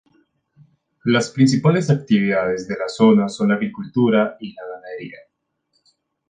Las 1.03 1.29
principales 1.29 1.91
actividades 1.91 2.67
de 2.67 2.75
la 2.75 2.89
zona 2.89 3.29
son 3.29 3.49
la 3.49 3.53
agricultura 3.53 4.35
y 4.39 4.51
la 4.51 4.63
ganadería. 4.65 5.19